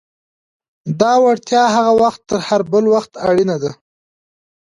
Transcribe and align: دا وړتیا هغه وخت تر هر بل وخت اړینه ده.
دا 0.99 1.13
وړتیا 1.23 1.63
هغه 1.75 1.91
وخت 2.03 2.21
تر 2.29 2.39
هر 2.47 2.61
بل 2.71 2.85
وخت 2.95 3.11
اړینه 3.27 3.55
ده. 3.63 3.71